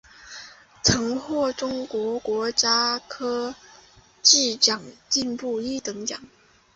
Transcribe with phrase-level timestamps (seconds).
[0.81, 3.53] 曾获中国国家科
[4.23, 4.57] 技
[5.07, 6.19] 进步一等奖。